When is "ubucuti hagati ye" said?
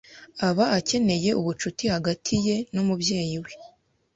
1.39-2.55